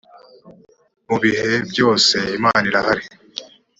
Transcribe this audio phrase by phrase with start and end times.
[1.07, 3.05] mu bihe byose imana irahari.